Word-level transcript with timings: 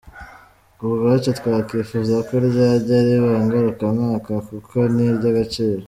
Ku 0.77 0.85
bwacu 0.93 1.29
twakifuza 1.39 2.15
ko 2.27 2.33
ryajya 2.47 2.97
riba 3.07 3.33
ngarukamwaka 3.45 4.31
kuko 4.49 4.77
ni 4.93 5.03
iry’agaciro. 5.09 5.79